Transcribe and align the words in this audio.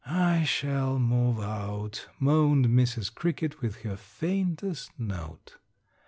"I 0.07 0.45
shall 0.45 0.97
move 0.97 1.39
out," 1.39 2.07
moaned 2.19 2.65
Mrs. 2.69 3.13
Cricket 3.13 3.61
with 3.61 3.81
her 3.83 3.95
faintest 3.95 4.89
note. 4.97 5.57